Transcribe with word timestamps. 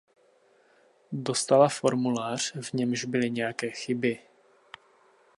Dostala 1.11 1.69
formulář, 1.69 2.53
v 2.61 2.73
němž 2.73 3.05
byly 3.05 3.31
nějaké 3.31 3.69
chyby. 3.69 4.19